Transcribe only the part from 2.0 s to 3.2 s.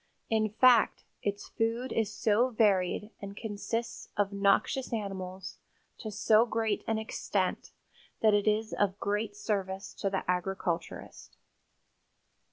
so varied